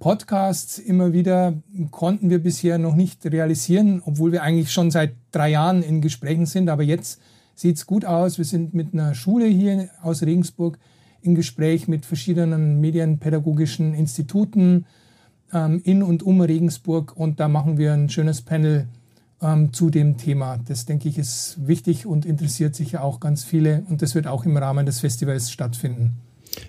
Podcast 0.00 0.80
immer 0.80 1.12
wieder, 1.12 1.54
konnten 1.90 2.28
wir 2.28 2.42
bisher 2.42 2.78
noch 2.78 2.94
nicht 2.94 3.24
realisieren, 3.24 4.02
obwohl 4.04 4.32
wir 4.32 4.42
eigentlich 4.42 4.72
schon 4.72 4.90
seit 4.90 5.14
drei 5.30 5.50
Jahren 5.50 5.82
in 5.82 6.00
Gesprächen 6.00 6.46
sind. 6.46 6.68
Aber 6.68 6.82
jetzt 6.82 7.20
sieht 7.54 7.76
es 7.76 7.86
gut 7.86 8.04
aus. 8.04 8.36
Wir 8.38 8.44
sind 8.44 8.74
mit 8.74 8.92
einer 8.92 9.14
Schule 9.14 9.46
hier 9.46 9.88
aus 10.02 10.22
Regensburg 10.22 10.78
in 11.22 11.34
Gespräch 11.34 11.88
mit 11.88 12.04
verschiedenen 12.04 12.80
medienpädagogischen 12.80 13.94
Instituten 13.94 14.84
in 15.52 16.02
und 16.02 16.22
um 16.24 16.40
Regensburg 16.40 17.16
und 17.16 17.38
da 17.38 17.46
machen 17.46 17.78
wir 17.78 17.92
ein 17.92 18.08
schönes 18.08 18.42
Panel 18.42 18.88
ähm, 19.40 19.72
zu 19.72 19.90
dem 19.90 20.16
Thema. 20.16 20.58
Das 20.66 20.86
denke 20.86 21.08
ich 21.08 21.18
ist 21.18 21.56
wichtig 21.66 22.06
und 22.06 22.26
interessiert 22.26 22.74
sicher 22.74 23.04
auch 23.04 23.20
ganz 23.20 23.44
viele 23.44 23.84
und 23.88 24.02
das 24.02 24.14
wird 24.14 24.26
auch 24.26 24.44
im 24.44 24.56
Rahmen 24.56 24.86
des 24.86 25.00
Festivals 25.00 25.50
stattfinden. 25.50 26.16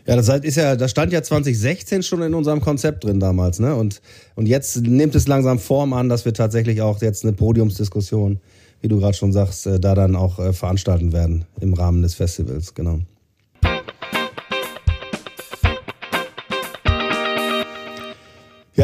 Ja, 0.07 0.15
das 0.15 0.27
ist 0.29 0.55
ja, 0.55 0.75
das 0.75 0.91
stand 0.91 1.13
ja 1.13 1.21
2016 1.21 2.03
schon 2.03 2.21
in 2.23 2.33
unserem 2.33 2.59
Konzept 2.61 3.03
drin 3.03 3.19
damals, 3.19 3.59
ne? 3.59 3.75
Und 3.75 4.01
und 4.35 4.47
jetzt 4.47 4.77
nimmt 4.77 5.15
es 5.15 5.27
langsam 5.27 5.59
Form 5.59 5.93
an, 5.93 6.09
dass 6.09 6.25
wir 6.25 6.33
tatsächlich 6.33 6.81
auch 6.81 7.01
jetzt 7.01 7.23
eine 7.23 7.33
Podiumsdiskussion, 7.33 8.39
wie 8.81 8.87
du 8.87 8.99
gerade 8.99 9.15
schon 9.15 9.31
sagst, 9.31 9.67
äh, 9.67 9.79
da 9.79 9.95
dann 9.95 10.15
auch 10.15 10.39
äh, 10.39 10.53
veranstalten 10.53 11.13
werden 11.13 11.45
im 11.59 11.73
Rahmen 11.73 12.01
des 12.01 12.15
Festivals, 12.15 12.73
genau. 12.73 12.99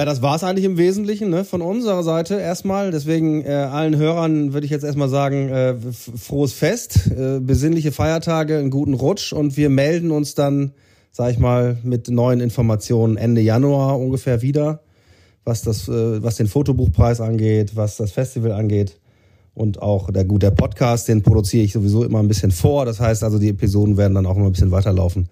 Ja, 0.01 0.05
das 0.05 0.23
war's 0.23 0.43
eigentlich 0.43 0.65
im 0.65 0.79
Wesentlichen 0.79 1.29
ne, 1.29 1.45
von 1.45 1.61
unserer 1.61 2.01
Seite 2.01 2.39
erstmal. 2.39 2.89
Deswegen 2.89 3.45
äh, 3.45 3.49
allen 3.49 3.97
Hörern 3.97 4.51
würde 4.51 4.65
ich 4.65 4.71
jetzt 4.71 4.83
erstmal 4.83 5.09
sagen, 5.09 5.49
äh, 5.49 5.75
frohes 6.17 6.53
Fest, 6.53 7.11
äh, 7.15 7.39
besinnliche 7.39 7.91
Feiertage, 7.91 8.57
einen 8.57 8.71
guten 8.71 8.95
Rutsch 8.95 9.31
und 9.31 9.57
wir 9.57 9.69
melden 9.69 10.09
uns 10.09 10.33
dann, 10.33 10.71
sag 11.11 11.29
ich 11.29 11.37
mal, 11.37 11.77
mit 11.83 12.09
neuen 12.09 12.39
Informationen 12.39 13.15
Ende 13.15 13.41
Januar 13.41 13.99
ungefähr 13.99 14.41
wieder, 14.41 14.81
was 15.43 15.61
das, 15.61 15.87
äh, 15.87 16.23
was 16.23 16.35
den 16.35 16.47
Fotobuchpreis 16.47 17.21
angeht, 17.21 17.75
was 17.75 17.97
das 17.97 18.11
Festival 18.11 18.53
angeht. 18.53 18.97
Und 19.53 19.83
auch 19.83 20.09
der 20.09 20.25
gut, 20.25 20.41
der 20.41 20.49
Podcast, 20.49 21.09
den 21.09 21.21
produziere 21.21 21.63
ich 21.63 21.73
sowieso 21.73 22.03
immer 22.03 22.23
ein 22.23 22.27
bisschen 22.27 22.49
vor. 22.49 22.85
Das 22.85 22.99
heißt 22.99 23.23
also, 23.23 23.37
die 23.37 23.49
Episoden 23.49 23.97
werden 23.97 24.15
dann 24.15 24.25
auch 24.25 24.35
immer 24.35 24.47
ein 24.47 24.53
bisschen 24.53 24.71
weiterlaufen. 24.71 25.29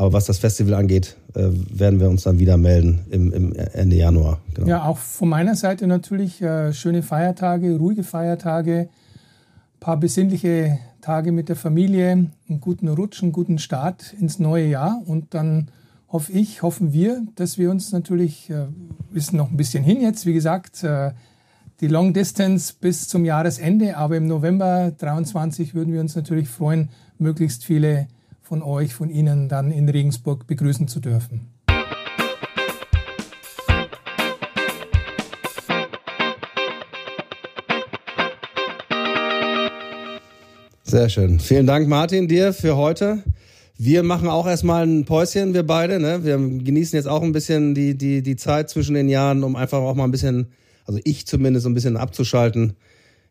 Aber 0.00 0.14
was 0.14 0.24
das 0.24 0.38
Festival 0.38 0.72
angeht, 0.72 1.18
äh, 1.34 1.50
werden 1.50 2.00
wir 2.00 2.08
uns 2.08 2.22
dann 2.22 2.38
wieder 2.38 2.56
melden 2.56 3.00
im, 3.10 3.34
im 3.34 3.52
Ende 3.54 3.96
Januar. 3.96 4.40
Genau. 4.54 4.66
Ja, 4.66 4.84
auch 4.84 4.96
von 4.96 5.28
meiner 5.28 5.54
Seite 5.54 5.86
natürlich 5.86 6.40
äh, 6.40 6.72
schöne 6.72 7.02
Feiertage, 7.02 7.76
ruhige 7.76 8.02
Feiertage, 8.02 8.88
paar 9.78 9.98
besinnliche 9.98 10.78
Tage 11.02 11.32
mit 11.32 11.50
der 11.50 11.56
Familie, 11.56 12.12
einen 12.12 12.60
guten 12.62 12.88
Rutsch, 12.88 13.22
einen 13.22 13.32
guten 13.32 13.58
Start 13.58 14.14
ins 14.18 14.38
neue 14.38 14.68
Jahr 14.68 15.02
und 15.04 15.34
dann 15.34 15.68
hoffe 16.08 16.32
ich, 16.32 16.62
hoffen 16.62 16.94
wir, 16.94 17.20
dass 17.34 17.58
wir 17.58 17.70
uns 17.70 17.92
natürlich, 17.92 18.48
äh, 18.48 18.68
ist 19.12 19.34
noch 19.34 19.50
ein 19.50 19.58
bisschen 19.58 19.84
hin 19.84 20.00
jetzt, 20.00 20.24
wie 20.24 20.32
gesagt, 20.32 20.82
äh, 20.82 21.10
die 21.82 21.88
Long 21.88 22.14
Distance 22.14 22.72
bis 22.80 23.06
zum 23.06 23.26
Jahresende, 23.26 23.98
aber 23.98 24.16
im 24.16 24.26
November 24.26 24.92
23 24.96 25.74
würden 25.74 25.92
wir 25.92 26.00
uns 26.00 26.16
natürlich 26.16 26.48
freuen, 26.48 26.88
möglichst 27.18 27.66
viele 27.66 28.08
von 28.50 28.62
euch, 28.64 28.94
von 28.94 29.10
Ihnen 29.10 29.48
dann 29.48 29.70
in 29.70 29.88
Regensburg 29.88 30.48
begrüßen 30.48 30.88
zu 30.88 30.98
dürfen. 30.98 31.52
Sehr 40.82 41.08
schön. 41.08 41.38
Vielen 41.38 41.68
Dank, 41.68 41.86
Martin, 41.86 42.26
dir 42.26 42.52
für 42.52 42.76
heute. 42.76 43.22
Wir 43.78 44.02
machen 44.02 44.28
auch 44.28 44.48
erstmal 44.48 44.84
ein 44.84 45.04
Päuschen, 45.04 45.54
wir 45.54 45.64
beide. 45.64 46.00
Ne? 46.00 46.24
Wir 46.24 46.36
genießen 46.36 46.96
jetzt 46.96 47.06
auch 47.06 47.22
ein 47.22 47.30
bisschen 47.30 47.76
die, 47.76 47.96
die, 47.96 48.20
die 48.20 48.34
Zeit 48.34 48.68
zwischen 48.68 48.96
den 48.96 49.08
Jahren, 49.08 49.44
um 49.44 49.54
einfach 49.54 49.78
auch 49.78 49.94
mal 49.94 50.02
ein 50.02 50.10
bisschen, 50.10 50.48
also 50.86 50.98
ich 51.04 51.24
zumindest, 51.24 51.66
ein 51.68 51.74
bisschen 51.74 51.96
abzuschalten. 51.96 52.72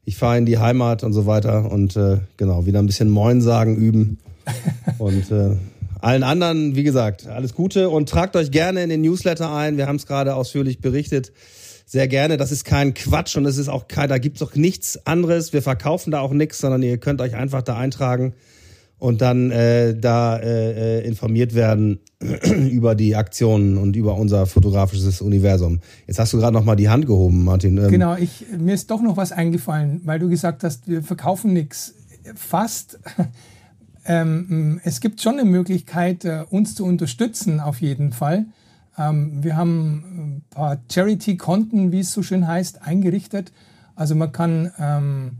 Ich 0.06 0.16
fahre 0.16 0.38
in 0.38 0.46
die 0.46 0.60
Heimat 0.60 1.04
und 1.04 1.12
so 1.12 1.26
weiter 1.26 1.70
und 1.70 1.98
äh, 1.98 2.20
genau, 2.38 2.66
wieder 2.66 2.80
ein 2.80 2.86
bisschen 2.86 3.10
Moin 3.10 3.42
sagen 3.42 3.76
üben. 3.76 4.18
Und 4.98 5.32
äh, 5.32 5.56
allen 6.02 6.24
anderen, 6.24 6.76
wie 6.76 6.84
gesagt, 6.84 7.28
alles 7.28 7.54
Gute 7.54 7.90
und 7.90 8.10
tragt 8.10 8.36
euch 8.36 8.52
gerne 8.52 8.84
in 8.84 8.90
den 8.90 9.02
Newsletter 9.02 9.54
ein. 9.54 9.78
Wir 9.78 9.88
haben 9.88 9.98
es 9.98 10.06
gerade 10.06 10.36
ausführlich 10.36 10.80
berichtet. 10.80 11.32
Sehr 11.86 12.08
gerne. 12.08 12.38
Das 12.38 12.52
ist 12.52 12.66
kein 12.66 12.94
Quatsch 12.94 13.36
und 13.36 13.46
es 13.46 13.58
ist 13.58 13.68
auch 13.68 13.88
kein, 13.88 14.10
da 14.10 14.18
gibt's 14.18 14.42
auch 14.42 14.56
nichts 14.56 15.06
anderes. 15.08 15.54
Wir 15.54 15.62
verkaufen 15.62 16.12
da 16.12 16.20
auch 16.22 16.32
nichts, 16.32 16.60
sondern 16.60 16.84
ihr 16.84 16.98
könnt 17.00 17.20
euch 17.20 17.36
einfach 17.36 17.64
da 17.64 17.78
eintragen 17.78 18.34
und 19.00 19.22
dann 19.22 19.50
äh, 19.50 19.98
da 19.98 20.38
äh, 20.38 21.00
äh 21.00 21.08
informiert 21.08 21.56
werden 21.56 22.00
über 22.70 22.96
die 22.96 23.16
Aktionen 23.16 23.78
und 23.78 23.96
über 23.96 24.16
unser 24.16 24.46
fotografisches 24.46 25.22
Universum. 25.22 25.80
Jetzt 26.06 26.20
hast 26.20 26.34
du 26.34 26.38
gerade 26.38 26.54
noch 26.54 26.66
mal 26.66 26.76
die 26.76 26.90
Hand 26.90 27.08
gehoben, 27.08 27.44
Martin. 27.44 27.78
Ähm 27.78 27.90
genau, 27.90 28.16
ich, 28.16 28.46
mir 28.58 28.76
ist 28.76 28.92
doch 28.92 29.02
noch 29.02 29.18
was 29.18 29.32
eingefallen, 29.32 30.02
weil 30.04 30.20
du 30.20 30.30
gesagt 30.30 30.64
hast, 30.64 30.88
wir 30.88 31.02
verkaufen 31.02 31.54
nichts. 31.54 31.96
Fast 32.36 33.00
ähm, 34.06 34.80
es 34.84 35.02
gibt 35.02 35.22
schon 35.22 35.40
eine 35.40 35.50
Möglichkeit, 35.50 36.26
äh, 36.26 36.46
uns 36.50 36.76
zu 36.76 36.86
unterstützen, 36.86 37.60
auf 37.60 37.82
jeden 37.82 38.12
Fall. 38.12 38.46
Ähm, 38.98 39.44
wir 39.44 39.56
haben 39.56 40.04
ein 40.08 40.44
paar 40.50 40.78
Charity-Konten, 40.92 41.92
wie 41.92 42.00
es 42.00 42.12
so 42.12 42.22
schön 42.22 42.48
heißt, 42.48 42.82
eingerichtet. 42.82 43.52
Also 43.96 44.16
man 44.16 44.32
kann 44.32 44.72
ähm, 44.80 45.32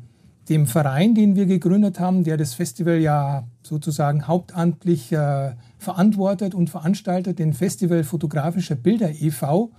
dem 0.50 0.66
Verein, 0.66 1.14
den 1.14 1.36
wir 1.36 1.46
gegründet 1.46 2.00
haben, 2.00 2.24
der 2.24 2.38
das 2.38 2.54
Festival 2.54 2.98
ja 2.98 3.44
sozusagen 3.62 4.28
hauptamtlich 4.28 5.12
äh, 5.12 5.52
verantwortet 5.78 6.56
und 6.56 6.70
veranstaltet, 6.70 7.40
den 7.40 7.54
Festival 7.54 8.04
Fotografischer 8.04 8.76
Bilder 8.76 9.12
e.V., 9.12 9.72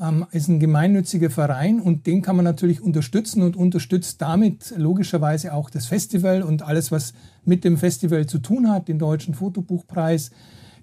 ähm, 0.00 0.26
ist 0.32 0.48
ein 0.48 0.60
gemeinnütziger 0.60 1.30
Verein 1.30 1.80
und 1.80 2.06
den 2.06 2.22
kann 2.22 2.36
man 2.36 2.44
natürlich 2.44 2.80
unterstützen 2.80 3.42
und 3.42 3.56
unterstützt 3.56 4.20
damit 4.20 4.74
logischerweise 4.76 5.54
auch 5.54 5.70
das 5.70 5.86
Festival 5.86 6.42
und 6.42 6.62
alles, 6.62 6.90
was 6.90 7.14
mit 7.44 7.64
dem 7.64 7.76
Festival 7.76 8.26
zu 8.26 8.38
tun 8.38 8.70
hat, 8.70 8.88
den 8.88 8.98
Deutschen 8.98 9.34
Fotobuchpreis, 9.34 10.30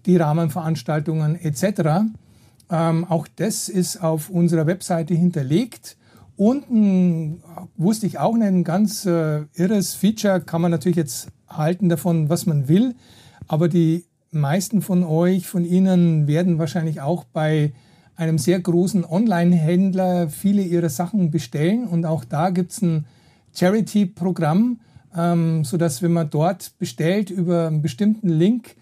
die 0.06 0.18
Rahmenveranstaltungen 0.18 1.36
etc. 1.36 2.12
Ähm, 2.70 3.06
auch 3.06 3.28
das 3.36 3.70
ist 3.70 4.02
auf 4.02 4.30
unserer 4.30 4.68
Webseite 4.68 5.14
hinterlegt. 5.14 5.98
Unten 6.36 7.42
wusste 7.76 8.08
ich 8.08 8.20
auch 8.20 8.36
ein 8.36 8.64
ganz 8.64 9.06
äh, 9.06 9.42
irres 9.56 9.94
Feature, 9.94 10.42
kann 10.42 10.62
man 10.62 10.72
natürlich 10.72 10.98
jetzt 10.98 11.28
halten 11.48 11.90
davon, 11.90 12.30
was 12.30 12.46
man 12.46 12.68
will, 12.68 12.96
aber 13.48 13.68
die 13.68 14.06
meisten 14.32 14.82
von 14.82 15.04
euch, 15.04 15.48
von 15.48 15.66
Ihnen 15.66 16.28
werden 16.28 16.60
wahrscheinlich 16.60 17.02
auch 17.02 17.24
bei 17.24 17.74
einem 18.16 18.38
sehr 18.38 18.60
großen 18.60 19.06
Online-Händler 19.06 20.30
viele 20.30 20.62
ihrer 20.62 20.90
Sachen 20.90 21.32
bestellen. 21.32 21.88
Und 21.88 22.06
auch 22.06 22.26
da 22.26 22.50
gibt 22.50 22.72
es 22.72 22.82
ein 22.82 23.06
Charity-Programm, 23.56 24.82
ähm, 25.16 25.64
sodass 25.64 26.02
wenn 26.02 26.14
man 26.14 26.30
dort 26.30 26.78
bestellt 26.78 27.30
über 27.30 27.68
einen 27.68 27.82
bestimmten 27.82 28.30
Link, 28.30 28.76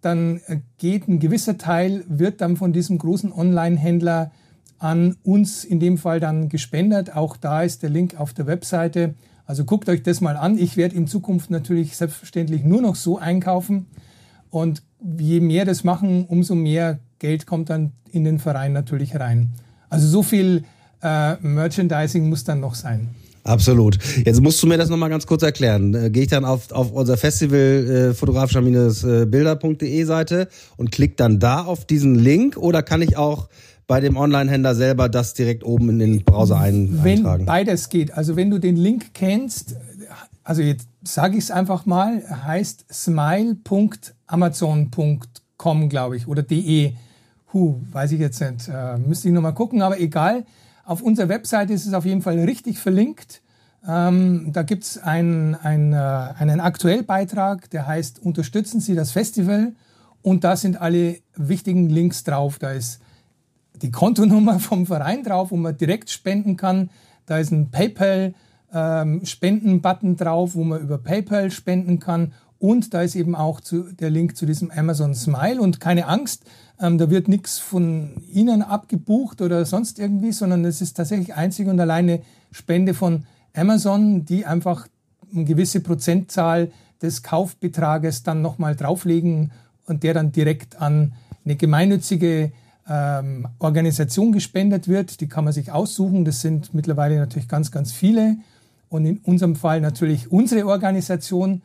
dann 0.00 0.40
äh, 0.46 0.58
geht 0.78 1.08
ein 1.08 1.18
gewisser 1.18 1.58
Teil, 1.58 2.04
wird 2.08 2.40
dann 2.40 2.56
von 2.56 2.72
diesem 2.72 2.98
großen 2.98 3.32
Online-Händler 3.32 4.30
an 4.78 5.16
uns 5.22 5.64
in 5.64 5.80
dem 5.80 5.98
Fall 5.98 6.20
dann 6.20 6.48
gespendet. 6.48 7.14
Auch 7.14 7.36
da 7.36 7.62
ist 7.62 7.82
der 7.82 7.90
Link 7.90 8.18
auf 8.18 8.34
der 8.34 8.46
Webseite. 8.46 9.14
Also 9.46 9.64
guckt 9.64 9.88
euch 9.88 10.02
das 10.02 10.20
mal 10.20 10.36
an. 10.36 10.58
Ich 10.58 10.76
werde 10.76 10.96
in 10.96 11.06
Zukunft 11.06 11.50
natürlich 11.50 11.96
selbstverständlich 11.96 12.64
nur 12.64 12.82
noch 12.82 12.96
so 12.96 13.18
einkaufen. 13.18 13.86
Und 14.50 14.82
je 15.18 15.40
mehr 15.40 15.64
das 15.64 15.84
machen, 15.84 16.26
umso 16.26 16.54
mehr 16.54 16.98
Geld 17.18 17.46
kommt 17.46 17.70
dann 17.70 17.92
in 18.10 18.24
den 18.24 18.38
Verein 18.38 18.72
natürlich 18.72 19.18
rein. 19.18 19.50
Also 19.88 20.06
so 20.06 20.22
viel 20.22 20.64
äh, 21.02 21.36
Merchandising 21.36 22.28
muss 22.28 22.44
dann 22.44 22.60
noch 22.60 22.74
sein. 22.74 23.10
Absolut. 23.44 23.98
Jetzt 24.24 24.40
musst 24.40 24.62
du 24.62 24.66
mir 24.66 24.78
das 24.78 24.88
nochmal 24.88 25.10
ganz 25.10 25.26
kurz 25.26 25.42
erklären. 25.42 25.94
Äh, 25.94 26.10
Gehe 26.10 26.22
ich 26.22 26.30
dann 26.30 26.46
auf, 26.46 26.72
auf 26.72 26.90
unser 26.92 27.18
Festival 27.18 28.08
äh, 28.10 28.14
fotografischer-bilder.de 28.14 30.04
Seite 30.04 30.48
und 30.76 30.90
klick 30.90 31.18
dann 31.18 31.38
da 31.38 31.62
auf 31.62 31.84
diesen 31.84 32.14
Link 32.14 32.56
oder 32.56 32.82
kann 32.82 33.02
ich 33.02 33.18
auch 33.18 33.48
bei 33.86 34.00
dem 34.00 34.16
Online-Händler 34.16 34.74
selber 34.74 35.10
das 35.10 35.34
direkt 35.34 35.62
oben 35.62 35.90
in 35.90 35.98
den 35.98 36.24
Browser 36.24 36.58
ein, 36.58 37.00
wenn 37.02 37.18
eintragen? 37.18 37.44
beides 37.44 37.90
geht. 37.90 38.14
Also 38.14 38.34
wenn 38.36 38.50
du 38.50 38.58
den 38.58 38.76
Link 38.76 39.12
kennst, 39.12 39.76
also 40.42 40.62
jetzt 40.62 40.88
sage 41.02 41.36
ich 41.36 41.44
es 41.44 41.50
einfach 41.50 41.84
mal, 41.84 42.22
heißt 42.46 42.86
smile.amazon.com, 42.90 45.88
glaube 45.88 46.16
ich, 46.16 46.26
oder 46.26 46.42
de. 46.42 46.94
Huh, 47.52 47.74
weiß 47.92 48.12
ich 48.12 48.20
jetzt 48.20 48.40
nicht. 48.40 48.68
Äh, 48.68 48.96
müsste 48.98 49.28
ich 49.28 49.34
nochmal 49.34 49.54
gucken, 49.54 49.82
aber 49.82 50.00
egal. 50.00 50.44
Auf 50.84 51.02
unserer 51.02 51.28
Webseite 51.28 51.72
ist 51.72 51.86
es 51.86 51.94
auf 51.94 52.04
jeden 52.04 52.22
Fall 52.22 52.38
richtig 52.40 52.78
verlinkt. 52.78 53.42
Ähm, 53.86 54.50
da 54.52 54.62
gibt 54.62 54.84
es 54.84 54.98
ein, 54.98 55.54
ein, 55.54 55.92
äh, 55.92 55.96
einen 55.96 56.60
Aktuellbeitrag, 56.60 57.68
der 57.70 57.86
heißt 57.86 58.18
Unterstützen 58.20 58.80
Sie 58.80 58.94
das 58.94 59.12
Festival. 59.12 59.74
Und 60.22 60.44
da 60.44 60.56
sind 60.56 60.80
alle 60.80 61.18
wichtigen 61.36 61.90
Links 61.90 62.24
drauf. 62.24 62.58
Da 62.58 62.72
ist 62.72 63.00
die 63.82 63.90
Kontonummer 63.90 64.58
vom 64.60 64.86
Verein 64.86 65.22
drauf, 65.22 65.50
wo 65.50 65.56
man 65.56 65.76
direkt 65.76 66.08
spenden 66.10 66.56
kann. 66.56 66.88
Da 67.26 67.36
ist 67.38 67.50
ein 67.50 67.70
PayPal-Spenden-Button 67.70 70.10
ähm, 70.10 70.16
drauf, 70.16 70.54
wo 70.54 70.64
man 70.64 70.80
über 70.80 70.96
PayPal 70.98 71.50
spenden 71.50 71.98
kann. 71.98 72.32
Und 72.64 72.94
da 72.94 73.02
ist 73.02 73.14
eben 73.14 73.34
auch 73.34 73.60
zu, 73.60 73.92
der 73.92 74.08
Link 74.08 74.38
zu 74.38 74.46
diesem 74.46 74.70
Amazon 74.70 75.14
Smile. 75.14 75.60
Und 75.60 75.80
keine 75.80 76.06
Angst, 76.06 76.44
ähm, 76.80 76.96
da 76.96 77.10
wird 77.10 77.28
nichts 77.28 77.58
von 77.58 78.22
Ihnen 78.32 78.62
abgebucht 78.62 79.42
oder 79.42 79.66
sonst 79.66 79.98
irgendwie, 79.98 80.32
sondern 80.32 80.64
es 80.64 80.80
ist 80.80 80.94
tatsächlich 80.94 81.34
einzig 81.34 81.68
und 81.68 81.78
alleine 81.78 82.22
Spende 82.52 82.94
von 82.94 83.26
Amazon, 83.54 84.24
die 84.24 84.46
einfach 84.46 84.88
eine 85.30 85.44
gewisse 85.44 85.80
Prozentzahl 85.80 86.70
des 87.02 87.22
Kaufbetrages 87.22 88.22
dann 88.22 88.40
nochmal 88.40 88.74
drauflegen 88.74 89.52
und 89.84 90.02
der 90.02 90.14
dann 90.14 90.32
direkt 90.32 90.80
an 90.80 91.12
eine 91.44 91.56
gemeinnützige 91.56 92.50
ähm, 92.88 93.46
Organisation 93.58 94.32
gespendet 94.32 94.88
wird. 94.88 95.20
Die 95.20 95.28
kann 95.28 95.44
man 95.44 95.52
sich 95.52 95.70
aussuchen. 95.70 96.24
Das 96.24 96.40
sind 96.40 96.72
mittlerweile 96.72 97.18
natürlich 97.18 97.46
ganz, 97.46 97.70
ganz 97.70 97.92
viele. 97.92 98.38
Und 98.88 99.04
in 99.04 99.18
unserem 99.18 99.54
Fall 99.54 99.82
natürlich 99.82 100.32
unsere 100.32 100.66
Organisation. 100.66 101.60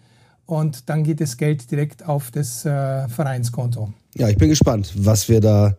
Und 0.50 0.90
dann 0.90 1.04
geht 1.04 1.22
das 1.22 1.38
Geld 1.38 1.70
direkt 1.70 2.08
auf 2.08 2.32
das 2.32 2.66
äh, 2.66 3.08
Vereinskonto. 3.08 3.94
Ja, 4.16 4.30
ich 4.30 4.38
bin 4.38 4.50
gespannt, 4.50 4.92
was 4.98 5.30
wir 5.30 5.42
da, 5.42 5.78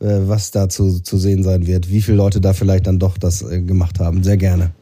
äh, 0.00 0.18
was 0.28 0.50
da 0.50 0.68
zu, 0.68 1.00
zu 1.00 1.16
sehen 1.16 1.42
sein 1.42 1.66
wird. 1.66 1.88
Wie 1.88 2.02
viele 2.02 2.18
Leute 2.18 2.38
da 2.38 2.52
vielleicht 2.52 2.86
dann 2.86 2.98
doch 2.98 3.16
das 3.16 3.40
äh, 3.40 3.62
gemacht 3.62 4.00
haben. 4.00 4.22
Sehr 4.22 4.36
gerne. 4.36 4.72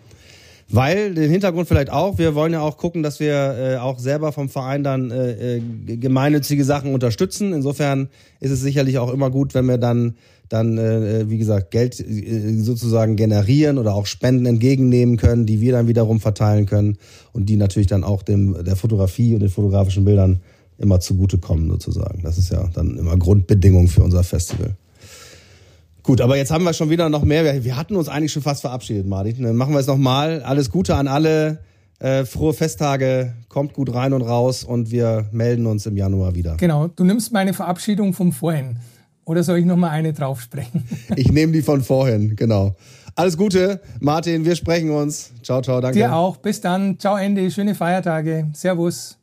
Weil, 0.73 1.15
den 1.15 1.31
Hintergrund 1.31 1.67
vielleicht 1.67 1.91
auch, 1.91 2.19
wir 2.19 2.37
wollen 2.37 2.53
ja 2.53 2.61
auch 2.61 2.77
gucken, 2.77 3.03
dass 3.03 3.19
wir 3.19 3.35
äh, 3.35 3.77
auch 3.79 3.99
selber 3.99 4.31
vom 4.31 4.49
Verein 4.49 4.85
dann 4.85 5.11
äh, 5.11 5.57
äh, 5.57 5.61
gemeinnützige 5.97 6.65
Sachen 6.65 6.95
unterstützen. 6.95 7.53
Insofern 7.53 8.09
ist 8.39 8.53
es 8.53 8.61
sicherlich 8.61 8.99
auch 8.99 9.13
immer 9.13 9.31
gut, 9.31 9.53
wenn 9.55 9.67
wir 9.67 9.79
dann, 9.79 10.15
dann 10.49 10.79
äh, 10.79 11.29
wie 11.29 11.39
gesagt, 11.39 11.73
Geld 11.73 11.99
äh, 11.99 12.55
sozusagen 12.59 13.17
generieren 13.17 13.79
oder 13.79 13.95
auch 13.95 14.07
Spenden 14.07 14.47
entgegennehmen 14.47 15.17
können, 15.17 15.45
die 15.45 15.61
wir 15.61 15.73
dann 15.73 15.89
wiederum 15.89 16.21
verteilen 16.21 16.67
können 16.67 16.99
und 17.33 17.47
die 17.47 17.57
natürlich 17.57 17.89
dann 17.89 18.05
auch 18.05 18.23
dem 18.23 18.63
der 18.63 18.77
Fotografie 18.77 19.35
und 19.35 19.41
den 19.41 19.51
fotografischen 19.51 20.05
Bildern 20.05 20.41
immer 20.79 21.01
zugutekommen 21.01 21.69
sozusagen. 21.69 22.23
Das 22.23 22.39
ist 22.39 22.53
ja 22.53 22.69
dann 22.73 22.97
immer 22.97 23.17
Grundbedingung 23.17 23.89
für 23.89 24.05
unser 24.05 24.23
Festival. 24.23 24.77
Gut, 26.03 26.21
aber 26.21 26.37
jetzt 26.37 26.51
haben 26.51 26.65
wir 26.65 26.73
schon 26.73 26.91
wieder 26.91 27.09
noch 27.09 27.25
mehr. 27.25 27.65
Wir 27.65 27.77
hatten 27.77 27.97
uns 27.97 28.09
eigentlich 28.09 28.33
schon 28.33 28.43
fast 28.43 28.63
verabschiedet, 28.63 29.07
Martin. 29.07 29.43
Dann 29.43 29.57
machen 29.57 29.73
wir 29.73 29.81
es 29.81 29.87
nochmal. 29.87 30.43
Alles 30.43 30.71
Gute 30.71 30.95
an 30.95 31.09
alle. 31.09 31.59
Äh, 31.99 32.25
frohe 32.25 32.55
Festtage, 32.55 33.35
kommt 33.51 33.75
gut 33.75 33.93
rein 33.93 34.15
und 34.15 34.23
raus 34.23 34.65
und 34.65 34.91
wir 34.91 35.27
melden 35.33 35.67
uns 35.67 35.85
im 35.85 35.99
Januar 35.99 36.35
wieder. 36.35 36.57
Genau, 36.57 36.89
du 36.89 37.05
nimmst 37.05 37.31
meine 37.31 37.53
Verabschiedung 37.53 38.15
vom 38.15 38.33
vorhin. 38.33 38.77
Oder 39.27 39.43
soll 39.43 39.59
ich 39.59 39.67
nochmal 39.67 39.91
eine 39.91 40.15
draufsprechen? 40.15 40.83
ich 41.17 41.31
nehme 41.31 41.53
die 41.53 41.61
von 41.61 41.83
vorhin, 41.83 42.37
genau. 42.37 42.75
Alles 43.17 43.37
Gute, 43.37 43.83
Martin, 44.01 44.47
wir 44.47 44.57
sprechen 44.57 44.91
uns. 44.91 45.31
Ciao, 45.43 45.61
ciao, 45.61 45.83
danke. 45.83 45.99
Dir 45.99 46.15
auch. 46.15 46.39
Bis 46.39 46.63
dann. 46.63 46.99
Ciao, 46.99 47.19
Andy. 47.19 47.51
Schöne 47.51 47.75
Feiertage. 47.75 48.49
Servus. 48.55 49.19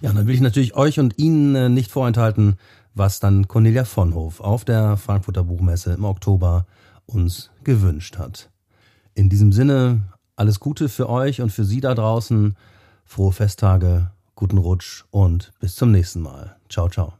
Ja, 0.00 0.12
dann 0.14 0.26
will 0.26 0.34
ich 0.34 0.40
natürlich 0.40 0.74
euch 0.74 0.98
und 0.98 1.18
Ihnen 1.18 1.54
äh, 1.54 1.68
nicht 1.68 1.90
vorenthalten, 1.90 2.56
was 3.00 3.18
dann 3.18 3.48
Cornelia 3.48 3.86
Vonhof 3.86 4.40
auf 4.40 4.66
der 4.66 4.98
Frankfurter 4.98 5.42
Buchmesse 5.42 5.94
im 5.94 6.04
Oktober 6.04 6.66
uns 7.06 7.50
gewünscht 7.64 8.18
hat. 8.18 8.50
In 9.14 9.30
diesem 9.30 9.52
Sinne 9.52 10.02
alles 10.36 10.60
Gute 10.60 10.90
für 10.90 11.08
euch 11.08 11.40
und 11.40 11.50
für 11.50 11.64
Sie 11.64 11.80
da 11.80 11.94
draußen. 11.94 12.54
Frohe 13.06 13.32
Festtage, 13.32 14.10
guten 14.34 14.58
Rutsch 14.58 15.04
und 15.10 15.50
bis 15.60 15.76
zum 15.76 15.92
nächsten 15.92 16.20
Mal. 16.20 16.56
Ciao, 16.68 16.90
ciao. 16.90 17.14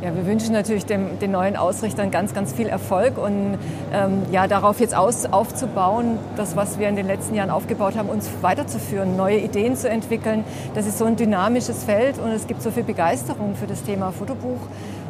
Ja, 0.00 0.14
wir 0.14 0.26
wünschen 0.26 0.52
natürlich 0.52 0.86
dem, 0.86 1.18
den 1.18 1.32
neuen 1.32 1.56
Ausrichtern 1.56 2.12
ganz, 2.12 2.32
ganz 2.32 2.52
viel 2.52 2.68
Erfolg 2.68 3.18
und 3.18 3.58
ähm, 3.92 4.22
ja, 4.30 4.46
darauf 4.46 4.78
jetzt 4.78 4.94
aus, 4.94 5.26
aufzubauen, 5.26 6.20
das, 6.36 6.54
was 6.54 6.78
wir 6.78 6.88
in 6.88 6.94
den 6.94 7.08
letzten 7.08 7.34
Jahren 7.34 7.50
aufgebaut 7.50 7.96
haben, 7.96 8.08
uns 8.08 8.30
weiterzuführen, 8.40 9.16
neue 9.16 9.38
Ideen 9.38 9.74
zu 9.74 9.88
entwickeln. 9.88 10.44
Das 10.74 10.86
ist 10.86 10.98
so 10.98 11.04
ein 11.04 11.16
dynamisches 11.16 11.82
Feld 11.82 12.20
und 12.20 12.30
es 12.30 12.46
gibt 12.46 12.62
so 12.62 12.70
viel 12.70 12.84
Begeisterung 12.84 13.56
für 13.56 13.66
das 13.66 13.82
Thema 13.82 14.12
Fotobuch, 14.12 14.60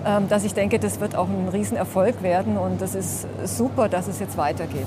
ähm, 0.06 0.26
dass 0.30 0.44
ich 0.44 0.54
denke, 0.54 0.78
das 0.78 1.00
wird 1.00 1.16
auch 1.16 1.28
ein 1.28 1.50
Riesenerfolg 1.52 2.22
werden 2.22 2.56
und 2.56 2.80
das 2.80 2.94
ist 2.94 3.26
super, 3.44 3.90
dass 3.90 4.08
es 4.08 4.20
jetzt 4.20 4.38
weitergeht. 4.38 4.86